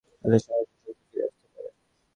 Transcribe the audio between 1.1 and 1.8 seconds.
ফিরে আসতে পারে।